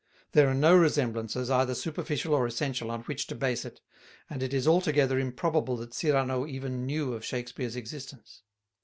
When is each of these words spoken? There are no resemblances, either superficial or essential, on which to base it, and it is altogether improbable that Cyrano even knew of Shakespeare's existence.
There 0.31 0.47
are 0.49 0.55
no 0.55 0.75
resemblances, 0.75 1.51
either 1.51 1.75
superficial 1.75 2.33
or 2.33 2.47
essential, 2.47 2.89
on 2.89 3.03
which 3.03 3.27
to 3.27 3.35
base 3.35 3.65
it, 3.65 3.81
and 4.31 4.41
it 4.41 4.51
is 4.51 4.67
altogether 4.67 5.19
improbable 5.19 5.77
that 5.77 5.93
Cyrano 5.93 6.47
even 6.47 6.87
knew 6.87 7.13
of 7.13 7.23
Shakespeare's 7.23 7.75
existence. 7.75 8.41